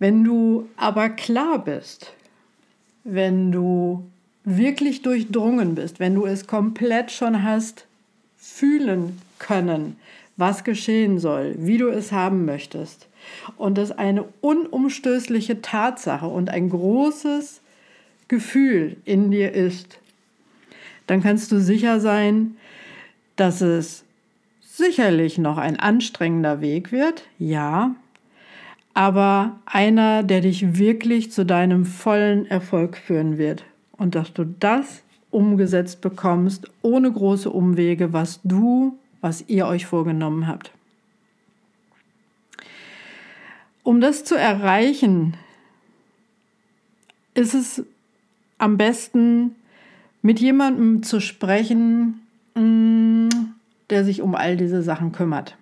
Wenn 0.00 0.24
du 0.24 0.68
aber 0.76 1.10
klar 1.10 1.62
bist, 1.62 2.14
wenn 3.04 3.52
du 3.52 4.04
wirklich 4.44 5.02
durchdrungen 5.02 5.74
bist, 5.74 6.00
wenn 6.00 6.14
du 6.14 6.24
es 6.24 6.46
komplett 6.46 7.12
schon 7.12 7.44
hast 7.44 7.84
fühlen 8.38 9.20
können, 9.38 9.96
was 10.38 10.64
geschehen 10.64 11.18
soll, 11.18 11.54
wie 11.58 11.76
du 11.76 11.88
es 11.88 12.12
haben 12.12 12.46
möchtest, 12.46 13.06
und 13.58 13.76
es 13.76 13.92
eine 13.92 14.24
unumstößliche 14.40 15.60
Tatsache 15.60 16.26
und 16.26 16.48
ein 16.48 16.70
großes 16.70 17.60
Gefühl 18.26 18.96
in 19.04 19.30
dir 19.30 19.52
ist, 19.52 19.98
dann 21.06 21.22
kannst 21.22 21.52
du 21.52 21.60
sicher 21.60 22.00
sein, 22.00 22.56
dass 23.36 23.60
es 23.60 24.04
sicherlich 24.62 25.36
noch 25.36 25.58
ein 25.58 25.78
anstrengender 25.78 26.62
Weg 26.62 26.90
wird, 26.90 27.24
ja, 27.38 27.94
aber 28.94 29.58
einer, 29.66 30.22
der 30.22 30.40
dich 30.40 30.78
wirklich 30.78 31.30
zu 31.30 31.44
deinem 31.46 31.84
vollen 31.84 32.46
Erfolg 32.46 32.96
führen 32.96 33.38
wird 33.38 33.64
und 33.96 34.14
dass 34.14 34.32
du 34.32 34.44
das 34.44 35.02
umgesetzt 35.30 36.00
bekommst, 36.00 36.70
ohne 36.82 37.10
große 37.10 37.50
Umwege, 37.50 38.12
was 38.12 38.40
du, 38.42 38.98
was 39.20 39.44
ihr 39.48 39.66
euch 39.66 39.86
vorgenommen 39.86 40.46
habt. 40.46 40.72
Um 43.82 44.00
das 44.00 44.24
zu 44.24 44.34
erreichen, 44.34 45.36
ist 47.34 47.54
es 47.54 47.84
am 48.58 48.76
besten, 48.76 49.54
mit 50.22 50.40
jemandem 50.40 51.02
zu 51.02 51.20
sprechen, 51.20 52.20
Mm, 52.54 53.28
der 53.90 54.04
sich 54.04 54.22
um 54.22 54.34
all 54.34 54.56
diese 54.56 54.82
Sachen 54.82 55.12
kümmert. 55.12 55.56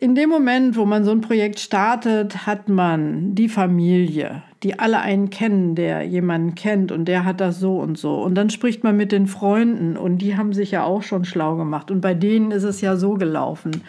In 0.00 0.14
dem 0.14 0.30
Moment, 0.30 0.76
wo 0.76 0.84
man 0.84 1.02
so 1.02 1.10
ein 1.10 1.22
Projekt 1.22 1.58
startet, 1.58 2.46
hat 2.46 2.68
man 2.68 3.34
die 3.34 3.48
Familie, 3.48 4.44
die 4.62 4.78
alle 4.78 5.00
einen 5.00 5.28
kennen, 5.28 5.74
der 5.74 6.04
jemanden 6.04 6.54
kennt 6.54 6.92
und 6.92 7.06
der 7.06 7.24
hat 7.24 7.40
das 7.40 7.58
so 7.58 7.80
und 7.80 7.98
so. 7.98 8.22
Und 8.22 8.36
dann 8.36 8.48
spricht 8.48 8.84
man 8.84 8.96
mit 8.96 9.10
den 9.10 9.26
Freunden 9.26 9.96
und 9.96 10.18
die 10.18 10.36
haben 10.36 10.52
sich 10.52 10.70
ja 10.70 10.84
auch 10.84 11.02
schon 11.02 11.24
schlau 11.24 11.56
gemacht 11.56 11.90
und 11.90 12.00
bei 12.00 12.14
denen 12.14 12.52
ist 12.52 12.62
es 12.62 12.80
ja 12.80 12.94
so 12.94 13.14
gelaufen. 13.14 13.82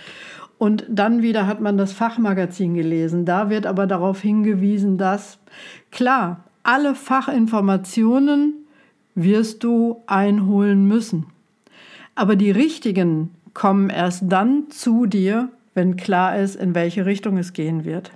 Und 0.58 0.84
dann 0.90 1.22
wieder 1.22 1.46
hat 1.46 1.62
man 1.62 1.78
das 1.78 1.94
Fachmagazin 1.94 2.74
gelesen. 2.74 3.26
Da 3.26 3.52
wird 3.52 3.68
aber 3.68 3.86
darauf 3.86 4.20
hingewiesen, 4.20 4.98
dass 4.98 5.38
klar, 5.92 6.44
alle 6.64 6.96
Fachinformationen 6.96 8.66
wirst 9.14 9.64
du 9.64 10.02
einholen 10.08 10.88
müssen. 10.88 11.28
Aber 12.16 12.36
die 12.36 12.50
richtigen 12.50 13.30
kommen 13.54 13.92
erst 13.92 14.24
dann 14.28 14.72
zu 14.72 15.06
dir, 15.06 15.50
wenn 15.74 15.98
klar 15.98 16.38
ist, 16.38 16.56
in 16.56 16.76
welche 16.76 17.06
Richtung 17.06 17.38
es 17.38 17.54
gehen 17.54 17.86
wird. 17.86 18.12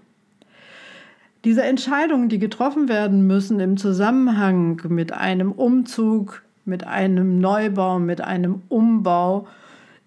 Diese 1.44 1.64
Entscheidungen, 1.64 2.30
die 2.30 2.38
getroffen 2.40 2.88
werden 2.88 3.28
müssen 3.28 3.60
im 3.60 3.76
Zusammenhang 3.78 4.82
mit 4.88 5.12
einem 5.12 5.52
Umzug, 5.52 6.42
mit 6.64 6.88
einem 6.88 7.40
Neubau, 7.40 8.00
mit 8.00 8.22
einem 8.22 8.62
Umbau, 8.70 9.46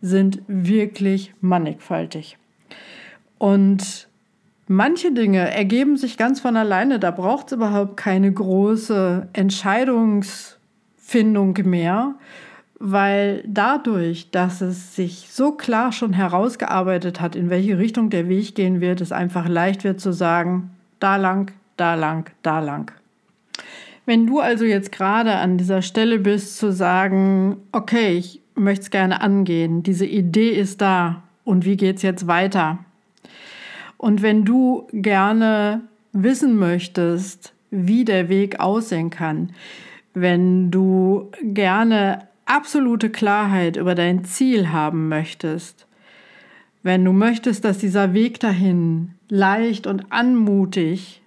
sind 0.00 0.40
wirklich 0.46 1.34
mannigfaltig. 1.42 2.38
Und 3.38 4.08
manche 4.66 5.12
Dinge 5.12 5.50
ergeben 5.50 5.98
sich 5.98 6.16
ganz 6.16 6.40
von 6.40 6.56
alleine. 6.56 6.98
Da 6.98 7.10
braucht 7.10 7.48
es 7.48 7.52
überhaupt 7.52 7.98
keine 7.98 8.32
große 8.32 9.28
Entscheidungsfindung 9.34 11.58
mehr, 11.64 12.14
weil 12.78 13.42
dadurch, 13.46 14.30
dass 14.30 14.60
es 14.60 14.94
sich 14.94 15.28
so 15.30 15.52
klar 15.52 15.92
schon 15.92 16.12
herausgearbeitet 16.12 17.20
hat, 17.20 17.34
in 17.34 17.48
welche 17.48 17.78
Richtung 17.78 18.10
der 18.10 18.28
Weg 18.28 18.54
gehen 18.54 18.80
wird, 18.80 19.00
es 19.00 19.12
einfach 19.12 19.48
leicht 19.48 19.84
wird 19.84 20.00
zu 20.00 20.12
sagen, 20.12 20.70
da 21.00 21.16
lang, 21.16 21.52
da 21.76 21.94
lang, 21.94 22.30
da 22.42 22.60
lang. 22.60 22.92
Wenn 24.04 24.26
du 24.26 24.40
also 24.40 24.64
jetzt 24.64 24.92
gerade 24.92 25.36
an 25.36 25.58
dieser 25.58 25.82
Stelle 25.82 26.18
bist, 26.18 26.58
zu 26.58 26.72
sagen, 26.72 27.56
okay, 27.72 28.16
ich 28.18 28.40
möchte 28.54 28.82
es 28.82 28.90
gerne 28.90 29.20
angehen, 29.20 29.82
diese 29.82 30.06
Idee 30.06 30.50
ist 30.50 30.80
da 30.80 31.22
und 31.44 31.64
wie 31.64 31.76
geht 31.76 31.96
es 31.96 32.02
jetzt 32.02 32.26
weiter? 32.26 32.78
Und 33.96 34.22
wenn 34.22 34.44
du 34.44 34.86
gerne 34.92 35.80
wissen 36.12 36.56
möchtest, 36.58 37.52
wie 37.70 38.04
der 38.04 38.28
Weg 38.28 38.60
aussehen 38.60 39.10
kann, 39.10 39.52
wenn 40.14 40.70
du 40.70 41.30
gerne 41.42 42.28
absolute 42.46 43.10
Klarheit 43.10 43.76
über 43.76 43.94
dein 43.94 44.24
Ziel 44.24 44.70
haben 44.70 45.08
möchtest, 45.08 45.86
wenn 46.82 47.04
du 47.04 47.12
möchtest, 47.12 47.64
dass 47.64 47.78
dieser 47.78 48.14
Weg 48.14 48.38
dahin 48.38 49.10
leicht 49.28 49.88
und 49.88 50.12
anmutig 50.12 51.20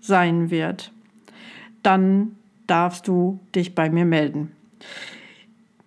sein 0.00 0.50
wird, 0.50 0.90
dann 1.84 2.34
darfst 2.66 3.06
du 3.06 3.38
dich 3.54 3.74
bei 3.74 3.88
mir 3.90 4.04
melden. 4.04 4.50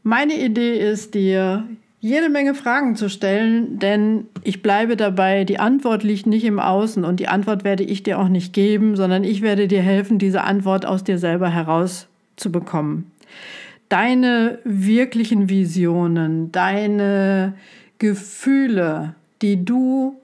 Meine 0.03 0.33
Idee 0.33 0.77
ist 0.77 1.13
dir 1.13 1.67
jede 1.99 2.29
Menge 2.29 2.55
Fragen 2.55 2.95
zu 2.95 3.09
stellen, 3.09 3.79
denn 3.79 4.27
ich 4.43 4.61
bleibe 4.61 4.95
dabei, 4.95 5.43
die 5.43 5.59
Antwort 5.59 6.03
liegt 6.03 6.25
nicht 6.25 6.45
im 6.45 6.59
Außen 6.59 7.03
und 7.03 7.19
die 7.19 7.27
Antwort 7.27 7.65
werde 7.65 7.83
ich 7.83 8.03
dir 8.03 8.19
auch 8.19 8.29
nicht 8.29 8.53
geben, 8.53 8.95
sondern 8.95 9.25
ich 9.25 9.41
werde 9.41 9.67
dir 9.67 9.81
helfen, 9.81 10.19
diese 10.19 10.43
Antwort 10.43 10.85
aus 10.85 11.03
dir 11.03 11.17
selber 11.17 11.49
herauszubekommen 11.49 13.11
deine 13.89 14.59
wirklichen 14.63 15.49
Visionen, 15.49 16.51
deine 16.51 17.53
Gefühle, 17.99 19.15
die 19.41 19.63
du 19.63 20.17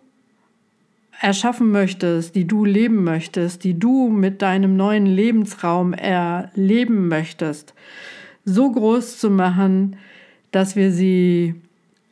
erschaffen 1.22 1.72
möchtest, 1.72 2.36
die 2.36 2.46
du 2.46 2.66
leben 2.66 3.04
möchtest, 3.04 3.64
die 3.64 3.80
du 3.80 4.10
mit 4.10 4.42
deinem 4.42 4.76
neuen 4.76 5.06
Lebensraum 5.06 5.94
erleben 5.94 7.08
möchtest, 7.08 7.74
so 8.44 8.72
groß 8.72 9.20
zu 9.20 9.30
machen, 9.30 9.96
dass 10.52 10.76
wir 10.76 10.92
sie 10.92 11.56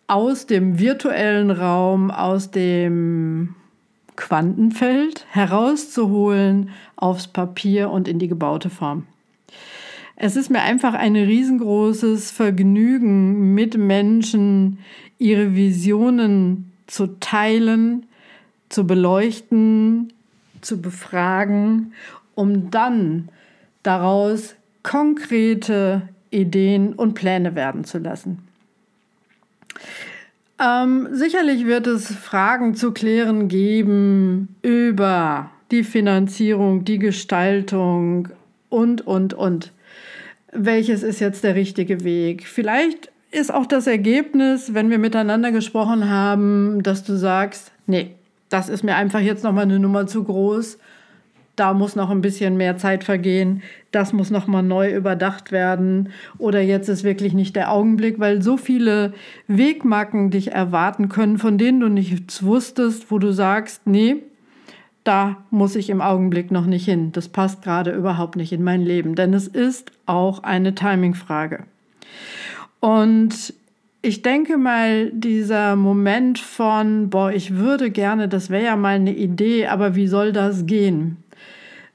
aus 0.07 0.45
dem 0.45 0.79
virtuellen 0.79 1.51
Raum, 1.51 2.09
aus 2.09 2.51
dem 2.51 3.55
Quantenfeld 4.15 5.25
herauszuholen 5.29 6.69
aufs 6.95 7.27
Papier 7.27 7.89
und 7.89 8.07
in 8.07 8.19
die 8.19 8.27
gebaute 8.27 8.69
Form. 8.69 9.05
Es 10.23 10.35
ist 10.35 10.51
mir 10.51 10.61
einfach 10.61 10.93
ein 10.93 11.15
riesengroßes 11.15 12.29
Vergnügen, 12.29 13.55
mit 13.55 13.75
Menschen 13.75 14.77
ihre 15.17 15.55
Visionen 15.55 16.71
zu 16.85 17.19
teilen, 17.19 18.05
zu 18.69 18.85
beleuchten, 18.85 20.13
zu 20.61 20.79
befragen, 20.79 21.93
um 22.35 22.69
dann 22.69 23.29
daraus 23.81 24.53
konkrete 24.83 26.03
Ideen 26.29 26.93
und 26.93 27.15
Pläne 27.15 27.55
werden 27.55 27.83
zu 27.83 27.97
lassen. 27.97 28.47
Ähm, 30.59 31.07
sicherlich 31.13 31.65
wird 31.65 31.87
es 31.87 32.13
Fragen 32.13 32.75
zu 32.75 32.91
klären 32.91 33.47
geben 33.47 34.55
über 34.61 35.49
die 35.71 35.83
Finanzierung, 35.83 36.85
die 36.85 36.99
Gestaltung 36.99 38.29
und, 38.69 39.01
und, 39.07 39.33
und. 39.33 39.71
Welches 40.51 41.03
ist 41.03 41.19
jetzt 41.19 41.43
der 41.43 41.55
richtige 41.55 42.03
Weg? 42.03 42.45
Vielleicht 42.47 43.11
ist 43.31 43.53
auch 43.53 43.65
das 43.65 43.87
Ergebnis, 43.87 44.73
wenn 44.73 44.89
wir 44.89 44.99
miteinander 44.99 45.51
gesprochen 45.51 46.09
haben, 46.09 46.83
dass 46.83 47.03
du 47.03 47.15
sagst, 47.15 47.71
nee, 47.87 48.15
das 48.49 48.67
ist 48.67 48.83
mir 48.83 48.95
einfach 48.95 49.21
jetzt 49.21 49.43
noch 49.43 49.53
mal 49.53 49.61
eine 49.61 49.79
Nummer 49.79 50.07
zu 50.07 50.23
groß. 50.23 50.77
Da 51.55 51.73
muss 51.73 51.95
noch 51.95 52.09
ein 52.09 52.21
bisschen 52.21 52.57
mehr 52.57 52.77
Zeit 52.77 53.03
vergehen. 53.03 53.61
Das 53.91 54.13
muss 54.13 54.29
noch 54.29 54.47
mal 54.47 54.61
neu 54.61 54.93
überdacht 54.93 55.51
werden. 55.51 56.09
Oder 56.37 56.61
jetzt 56.61 56.89
ist 56.89 57.03
wirklich 57.03 57.33
nicht 57.33 57.55
der 57.55 57.71
Augenblick, 57.71 58.19
weil 58.19 58.41
so 58.41 58.57
viele 58.57 59.13
Wegmarken 59.47 60.31
dich 60.31 60.51
erwarten 60.51 61.07
können, 61.07 61.37
von 61.37 61.57
denen 61.57 61.79
du 61.79 61.87
nichts 61.87 62.43
wusstest, 62.43 63.11
wo 63.11 63.19
du 63.19 63.31
sagst, 63.31 63.85
nee, 63.85 64.17
da 65.03 65.37
muss 65.49 65.75
ich 65.75 65.89
im 65.89 66.01
Augenblick 66.01 66.51
noch 66.51 66.65
nicht 66.65 66.85
hin. 66.85 67.11
Das 67.11 67.29
passt 67.29 67.63
gerade 67.63 67.91
überhaupt 67.91 68.35
nicht 68.35 68.51
in 68.53 68.63
mein 68.63 68.81
Leben, 68.81 69.15
denn 69.15 69.33
es 69.33 69.47
ist 69.47 69.91
auch 70.05 70.43
eine 70.43 70.75
Timingfrage. 70.75 71.63
Und 72.79 73.53
ich 74.03 74.21
denke 74.21 74.57
mal, 74.57 75.11
dieser 75.11 75.75
Moment 75.75 76.39
von, 76.39 77.09
boah, 77.09 77.31
ich 77.31 77.55
würde 77.55 77.91
gerne, 77.91 78.27
das 78.27 78.49
wäre 78.49 78.65
ja 78.65 78.75
mal 78.75 78.95
eine 78.95 79.13
Idee, 79.13 79.67
aber 79.67 79.95
wie 79.95 80.07
soll 80.07 80.33
das 80.33 80.65
gehen? 80.65 81.17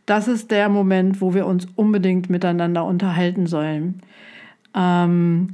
Das 0.06 0.28
ist 0.28 0.52
der 0.52 0.68
Moment, 0.68 1.20
wo 1.20 1.34
wir 1.34 1.46
uns 1.46 1.66
unbedingt 1.74 2.30
miteinander 2.30 2.84
unterhalten 2.84 3.48
sollen. 3.48 4.00
Ähm, 4.74 5.50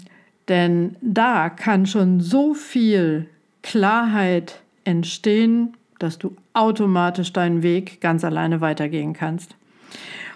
denn 0.49 0.97
da 1.01 1.49
kann 1.49 1.87
schon 1.87 2.21
so 2.21 2.53
viel 2.53 3.27
Klarheit 3.63 4.61
entstehen, 4.85 5.75
dass 6.03 6.19
du 6.19 6.35
automatisch 6.53 7.33
deinen 7.33 7.63
Weg 7.63 8.01
ganz 8.01 8.25
alleine 8.25 8.61
weitergehen 8.61 9.13
kannst. 9.13 9.57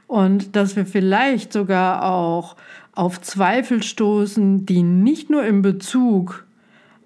Und 0.06 0.54
dass 0.54 0.76
wir 0.76 0.86
vielleicht 0.86 1.52
sogar 1.52 2.04
auch 2.04 2.56
auf 2.94 3.20
Zweifel 3.20 3.82
stoßen, 3.82 4.66
die 4.66 4.82
nicht 4.82 5.30
nur 5.30 5.44
in 5.44 5.62
Bezug 5.62 6.46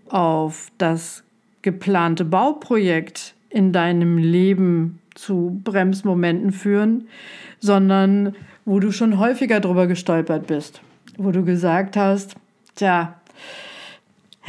auf 0.09 0.71
das 0.79 1.23
geplante 1.63 2.25
Bauprojekt 2.25 3.35
in 3.49 3.73
deinem 3.73 4.19
Leben 4.19 5.01
zu 5.15 5.61
Bremsmomenten 5.65 6.53
führen, 6.53 7.09
sondern 7.59 8.35
wo 8.65 8.81
du 8.81 8.93
schon 8.93 9.19
häufiger 9.19 9.61
drüber 9.61 9.87
gestolpert 9.87 10.47
bist, 10.47 10.81
wo 11.19 11.33
du 11.33 11.45
gesagt 11.45 11.97
hast, 11.97 12.35
tja, 12.77 13.21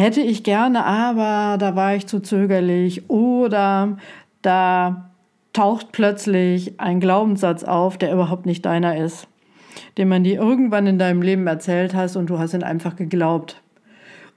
hätte 0.02 0.22
ich 0.22 0.44
gerne, 0.44 0.84
aber 0.86 1.58
da 1.58 1.76
war 1.76 1.96
ich 1.96 2.08
zu 2.08 2.20
zögerlich 2.20 3.10
oder 3.10 3.98
da 4.42 5.12
taucht 5.54 5.92
plötzlich 5.92 6.80
ein 6.80 7.00
Glaubenssatz 7.00 7.64
auf, 7.64 7.98
der 7.98 8.12
überhaupt 8.12 8.46
nicht 8.46 8.66
deiner 8.66 8.98
ist, 8.98 9.28
den 9.98 10.08
man 10.08 10.24
dir 10.24 10.40
irgendwann 10.40 10.88
in 10.88 11.00
deinem 11.00 11.22
Leben 11.22 11.48
erzählt 11.48 11.94
hast 11.94 12.16
und 12.16 12.30
du 12.30 12.40
hast 12.40 12.54
ihn 12.54 12.64
einfach 12.64 12.96
geglaubt. 12.96 13.62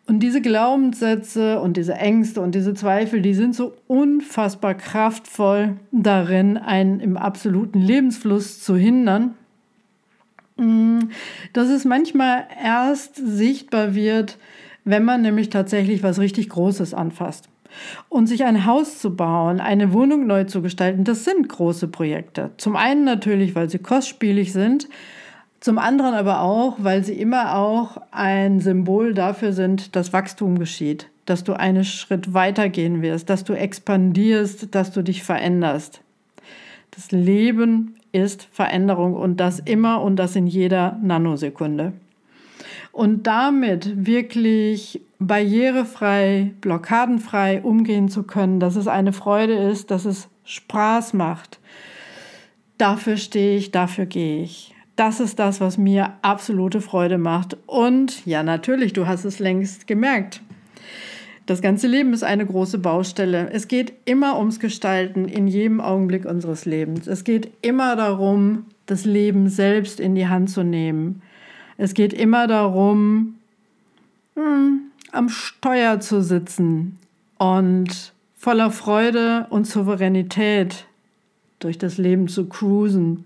Und 0.07 0.21
diese 0.21 0.43
Glaubenssätze 0.43 1.61
und 1.61 1.79
diese 1.79 1.95
Ängste 1.95 2.43
und 2.43 2.55
diese 2.55 2.75
Zweifel, 2.75 3.23
die 3.23 3.33
sind 3.33 3.55
so 3.55 3.75
unfassbar 3.87 4.75
kraftvoll 4.75 5.77
darin, 5.93 6.59
einen 6.59 7.01
im 7.01 7.17
absoluten 7.17 7.81
Lebensfluss 7.81 8.61
zu 8.61 8.77
hindern, 8.77 9.33
mm, 10.57 10.99
dass 11.55 11.71
es 11.71 11.87
manchmal 11.87 12.45
erst 12.63 13.17
sichtbar 13.17 13.95
wird, 13.95 14.37
wenn 14.85 15.05
man 15.05 15.23
nämlich 15.23 15.51
tatsächlich 15.51 16.03
was 16.03 16.19
richtig 16.19 16.49
Großes 16.49 16.95
anfasst. 16.95 17.49
Und 18.09 18.29
sich 18.29 18.45
ein 18.45 18.67
Haus 18.67 19.01
zu 19.01 19.17
bauen, 19.17 19.61
eine 19.61 19.93
Wohnung 19.93 20.27
neu 20.29 20.45
zu 20.45 20.63
gestalten, 20.63 21.03
das 21.03 21.25
sind 21.25 21.49
große 21.49 21.89
Projekte. 21.89 22.51
Zum 22.57 22.77
einen 22.77 23.05
natürlich, 23.05 23.57
weil 23.57 23.69
sie 23.69 23.81
kostspielig 23.81 24.53
sind, 24.53 24.89
zum 25.59 25.79
anderen 25.79 26.15
aber 26.15 26.41
auch, 26.43 26.77
weil 26.79 27.03
sie 27.03 27.15
immer 27.15 27.57
auch 27.57 27.97
ein 28.13 28.61
Symbol 28.61 29.15
dafür 29.15 29.53
sind, 29.53 29.97
dass 29.97 30.13
Wachstum 30.13 30.59
geschieht, 30.59 31.09
dass 31.25 31.43
du 31.43 31.55
einen 31.55 31.85
Schritt 31.85 32.35
weitergehen 32.35 33.03
wirst, 33.03 33.31
dass 33.31 33.45
du 33.45 33.55
expandierst, 33.55 34.75
dass 34.75 34.93
du 34.93 35.03
dich 35.03 35.23
veränderst. 35.23 36.03
Das 36.91 37.11
Leben 37.11 37.97
ist 38.13 38.47
Veränderung 38.53 39.15
und 39.15 39.39
das 39.41 39.59
immer 39.59 40.03
und 40.03 40.17
das 40.17 40.37
in 40.37 40.47
jeder 40.47 40.99
Nanosekunde. 41.03 41.95
Und 42.95 43.27
damit 43.27 44.07
wirklich 44.07 45.01
barrierefrei, 45.19 46.53
blockadenfrei 46.61 47.61
umgehen 47.61 48.09
zu 48.09 48.23
können, 48.23 48.61
dass 48.61 48.77
es 48.77 48.87
eine 48.87 49.13
Freude 49.13 49.55
ist, 49.55 49.91
dass 49.91 50.05
es 50.05 50.29
Spaß 50.45 51.13
macht. 51.13 51.59
Dafür 52.79 53.17
stehe 53.17 53.59
ich, 53.59 53.73
dafür 53.73 54.07
gehe 54.07 54.45
ich. 54.45 54.77
Das 54.95 55.19
ist 55.19 55.41
das, 55.41 55.61
was 55.61 55.77
mir 55.77 56.13
absolute 56.23 56.81
Freude 56.81 57.19
macht. 57.19 57.57
Und 57.67 58.25
ja, 58.27 58.45
natürlich, 58.45 58.93
du 58.93 59.09
hast 59.09 59.25
es 59.25 59.41
längst 59.41 59.89
gemerkt. 59.89 60.41
Das 61.47 61.61
ganze 61.63 61.89
Leben 61.89 62.13
ist 62.13 62.23
eine 62.23 62.47
große 62.47 62.79
Baustelle. 62.79 63.51
Es 63.51 63.67
geht 63.67 63.93
immer 64.05 64.39
ums 64.39 64.61
Gestalten 64.61 65.25
in 65.25 65.49
jedem 65.49 65.81
Augenblick 65.81 66.27
unseres 66.27 66.65
Lebens. 66.65 67.09
Es 67.09 67.25
geht 67.25 67.51
immer 67.61 67.97
darum, 67.97 68.67
das 68.87 69.05
Leben 69.05 69.49
selbst 69.49 69.99
in 69.99 70.15
die 70.15 70.29
Hand 70.29 70.49
zu 70.49 70.63
nehmen. 70.63 71.23
Es 71.77 71.95
geht 71.95 72.13
immer 72.13 72.47
darum, 72.47 73.37
hm, 74.35 74.91
am 75.13 75.29
Steuer 75.29 76.01
zu 76.01 76.23
sitzen 76.23 76.99
und 77.39 78.13
voller 78.37 78.71
Freude 78.71 79.47
und 79.51 79.67
Souveränität 79.67 80.87
durch 81.59 81.79
das 81.79 81.99
Leben 81.99 82.29
zu 82.29 82.47
cruisen. 82.47 83.25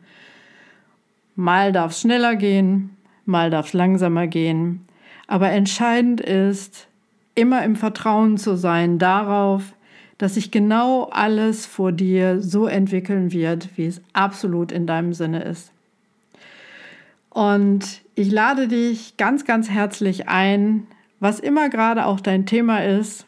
Mal 1.34 1.72
darf 1.72 1.92
es 1.92 2.00
schneller 2.00 2.36
gehen, 2.36 2.96
mal 3.24 3.50
darf 3.50 3.68
es 3.68 3.72
langsamer 3.72 4.26
gehen. 4.26 4.86
Aber 5.26 5.50
entscheidend 5.50 6.20
ist, 6.20 6.88
immer 7.34 7.64
im 7.64 7.76
Vertrauen 7.76 8.38
zu 8.38 8.56
sein 8.56 8.98
darauf, 8.98 9.74
dass 10.18 10.34
sich 10.34 10.50
genau 10.50 11.04
alles 11.12 11.66
vor 11.66 11.92
dir 11.92 12.42
so 12.42 12.66
entwickeln 12.66 13.32
wird, 13.32 13.68
wie 13.76 13.86
es 13.86 14.00
absolut 14.12 14.72
in 14.72 14.86
deinem 14.86 15.12
Sinne 15.12 15.44
ist. 15.44 15.70
Und 17.30 18.02
ich 18.18 18.32
lade 18.32 18.66
dich 18.66 19.16
ganz, 19.16 19.44
ganz 19.44 19.70
herzlich 19.70 20.28
ein, 20.28 20.88
was 21.20 21.38
immer 21.38 21.68
gerade 21.68 22.04
auch 22.04 22.18
dein 22.18 22.46
Thema 22.46 22.84
ist, 22.84 23.26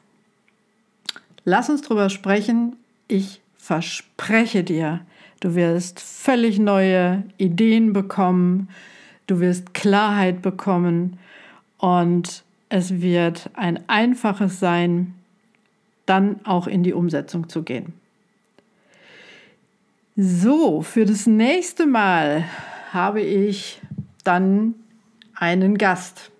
lass 1.44 1.70
uns 1.70 1.82
drüber 1.82 2.10
sprechen. 2.10 2.74
Ich 3.06 3.40
verspreche 3.56 4.64
dir, 4.64 5.02
du 5.38 5.54
wirst 5.54 6.00
völlig 6.00 6.58
neue 6.58 7.22
Ideen 7.38 7.92
bekommen, 7.92 8.68
du 9.28 9.38
wirst 9.38 9.74
Klarheit 9.74 10.42
bekommen 10.42 11.20
und 11.78 12.42
es 12.68 13.00
wird 13.00 13.48
ein 13.54 13.88
einfaches 13.88 14.58
sein, 14.58 15.14
dann 16.04 16.44
auch 16.44 16.66
in 16.66 16.82
die 16.82 16.94
Umsetzung 16.94 17.48
zu 17.48 17.62
gehen. 17.62 17.92
So, 20.16 20.82
für 20.82 21.04
das 21.04 21.28
nächste 21.28 21.86
Mal 21.86 22.44
habe 22.92 23.20
ich 23.20 23.80
dann 24.26 24.74
einen 25.34 25.78
Gast. 25.78 26.30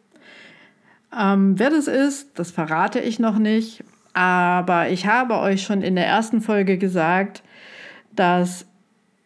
Ähm, 1.17 1.59
wer 1.59 1.71
das 1.71 1.89
ist, 1.89 2.39
das 2.39 2.51
verrate 2.51 3.01
ich 3.01 3.19
noch 3.19 3.39
nicht. 3.39 3.83
Aber 4.13 4.89
ich 4.91 5.07
habe 5.07 5.39
euch 5.39 5.63
schon 5.63 5.83
in 5.83 5.95
der 5.95 6.07
ersten 6.07 6.41
Folge 6.41 6.79
gesagt, 6.79 7.43
dass 8.15 8.67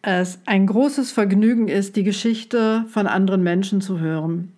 es 0.01 0.39
ein 0.45 0.67
großes 0.67 1.11
Vergnügen 1.11 1.67
ist, 1.67 1.95
die 1.95 2.03
Geschichte 2.03 2.85
von 2.89 3.07
anderen 3.07 3.41
Menschen 3.41 3.81
zu 3.81 3.99
hören. 3.99 4.51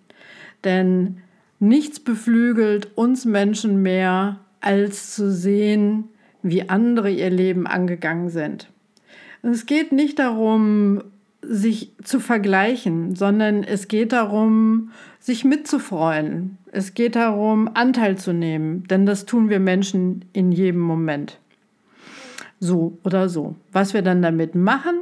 Denn 0.64 1.22
nichts 1.58 2.00
beflügelt 2.00 2.96
uns 2.96 3.24
Menschen 3.24 3.82
mehr, 3.82 4.40
als 4.60 5.14
zu 5.14 5.30
sehen, 5.30 6.04
wie 6.42 6.68
andere 6.68 7.10
ihr 7.10 7.30
Leben 7.30 7.66
angegangen 7.66 8.28
sind. 8.28 8.70
Und 9.42 9.50
es 9.50 9.66
geht 9.66 9.92
nicht 9.92 10.18
darum, 10.18 11.02
sich 11.40 11.92
zu 12.02 12.20
vergleichen, 12.20 13.14
sondern 13.14 13.62
es 13.62 13.88
geht 13.88 14.12
darum, 14.12 14.90
sich 15.20 15.44
mitzufreuen. 15.44 16.58
Es 16.72 16.94
geht 16.94 17.16
darum, 17.16 17.70
Anteil 17.74 18.18
zu 18.18 18.32
nehmen, 18.32 18.84
denn 18.88 19.06
das 19.06 19.24
tun 19.24 19.48
wir 19.48 19.60
Menschen 19.60 20.24
in 20.32 20.52
jedem 20.52 20.80
Moment. 20.80 21.38
So 22.60 22.98
oder 23.04 23.28
so. 23.28 23.54
Was 23.72 23.94
wir 23.94 24.02
dann 24.02 24.20
damit 24.20 24.54
machen, 24.54 25.00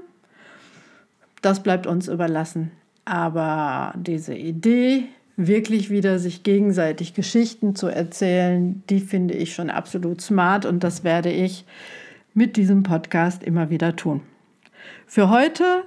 das 1.41 1.63
bleibt 1.63 1.87
uns 1.87 2.09
überlassen. 2.09 2.71
Aber 3.05 3.95
diese 3.97 4.35
Idee, 4.35 5.05
wirklich 5.37 5.91
wieder 5.91 6.19
sich 6.19 6.43
gegenseitig 6.43 7.15
Geschichten 7.15 7.77
zu 7.77 7.89
erzählen, 7.89 8.83
die 8.91 9.01
finde 9.01 9.35
ich 9.35 9.55
schon 9.55 9.71
absolut 9.71 10.21
smart 10.21 10.67
und 10.67 10.83
das 10.83 11.05
werde 11.05 11.31
ich 11.31 11.65
mit 12.35 12.57
diesem 12.57 12.83
Podcast 12.83 13.43
immer 13.43 13.71
wieder 13.71 13.97
tun. 13.97 14.23
Für 15.07 15.31
heute 15.31 15.85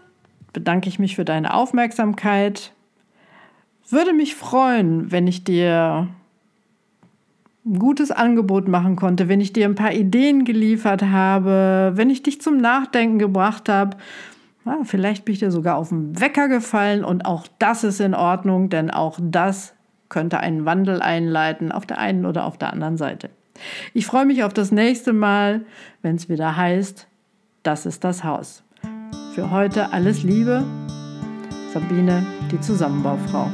bedanke 0.53 0.89
ich 0.89 0.99
mich 0.99 1.15
für 1.15 1.25
deine 1.25 1.53
Aufmerksamkeit. 1.53 2.73
Würde 3.89 4.13
mich 4.13 4.35
freuen, 4.35 5.11
wenn 5.11 5.27
ich 5.27 5.43
dir 5.43 6.07
ein 7.65 7.79
gutes 7.79 8.11
Angebot 8.11 8.67
machen 8.67 8.95
konnte, 8.95 9.27
wenn 9.27 9.41
ich 9.41 9.53
dir 9.53 9.65
ein 9.65 9.75
paar 9.75 9.93
Ideen 9.93 10.45
geliefert 10.45 11.03
habe, 11.03 11.91
wenn 11.95 12.09
ich 12.09 12.23
dich 12.23 12.41
zum 12.41 12.57
Nachdenken 12.57 13.19
gebracht 13.19 13.69
habe. 13.69 13.97
Ja, 14.65 14.79
vielleicht 14.83 15.25
bin 15.25 15.33
ich 15.33 15.39
dir 15.39 15.51
sogar 15.51 15.77
auf 15.77 15.89
den 15.89 16.19
Wecker 16.19 16.47
gefallen 16.47 17.03
und 17.03 17.25
auch 17.25 17.47
das 17.59 17.83
ist 17.83 17.99
in 17.99 18.13
Ordnung, 18.13 18.69
denn 18.69 18.91
auch 18.91 19.19
das 19.21 19.73
könnte 20.09 20.39
einen 20.39 20.65
Wandel 20.65 21.01
einleiten 21.01 21.71
auf 21.71 21.85
der 21.85 21.99
einen 21.99 22.25
oder 22.25 22.45
auf 22.45 22.57
der 22.57 22.73
anderen 22.73 22.97
Seite. 22.97 23.29
Ich 23.93 24.05
freue 24.05 24.25
mich 24.25 24.43
auf 24.43 24.53
das 24.53 24.71
nächste 24.71 25.13
Mal, 25.13 25.61
wenn 26.01 26.15
es 26.15 26.29
wieder 26.29 26.55
heißt, 26.55 27.07
das 27.63 27.85
ist 27.85 28.03
das 28.03 28.23
Haus. 28.23 28.63
Für 29.39 29.51
heute 29.51 29.93
alles 29.93 30.23
Liebe, 30.23 30.65
Sabine, 31.73 32.25
die 32.51 32.59
Zusammenbaufrau. 32.59 33.49